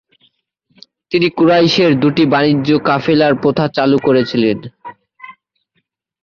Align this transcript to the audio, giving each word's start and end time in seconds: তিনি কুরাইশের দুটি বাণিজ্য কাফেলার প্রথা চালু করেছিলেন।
তিনি 1.11 1.27
কুরাইশের 1.37 1.91
দুটি 1.99 2.23
বাণিজ্য 2.25 2.69
কাফেলার 2.87 3.33
প্রথা 3.35 3.65
চালু 3.77 3.97
করেছিলেন। 3.99 4.57